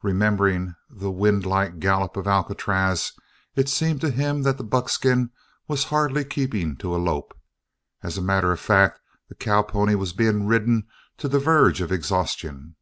[0.00, 3.12] Remembering the windlike gallop of Alcatraz,
[3.56, 5.32] it seemed to him that the buckskin
[5.68, 7.36] was hardly keeping to a lope
[8.02, 10.88] as a matter of fact the cow pony was being ridden
[11.18, 12.76] to the verge of exhaustion.